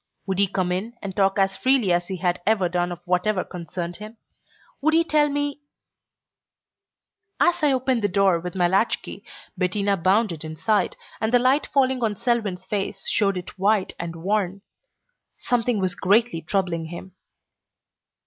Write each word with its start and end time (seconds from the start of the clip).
Would 0.25 0.39
he 0.39 0.47
come 0.47 0.71
in 0.71 0.95
and 1.03 1.15
talk 1.15 1.37
as 1.37 1.55
freely 1.55 1.91
as 1.93 2.07
he 2.07 2.15
had 2.15 2.41
ever 2.47 2.67
done 2.67 2.91
of 2.91 3.01
whatever 3.05 3.43
concerned 3.43 3.97
him? 3.97 4.17
Would 4.81 4.95
he 4.95 5.03
tell 5.03 5.29
me 5.29 5.61
As 7.39 7.61
I 7.61 7.71
opened 7.71 8.01
the 8.01 8.07
door 8.07 8.39
with 8.39 8.55
my 8.55 8.67
latch 8.67 9.03
key 9.03 9.23
Bettina 9.59 9.95
bounded 9.97 10.43
inside, 10.43 10.95
and 11.21 11.31
the 11.31 11.37
light 11.37 11.67
falling 11.67 12.01
on 12.03 12.15
Selwyn's 12.15 12.65
face 12.65 13.07
showed 13.09 13.37
it 13.37 13.59
white 13.59 13.93
and 13.99 14.15
worn. 14.15 14.63
Something 15.37 15.79
was 15.79 15.93
greatly 15.93 16.41
troubling 16.41 16.85
him. 16.85 17.11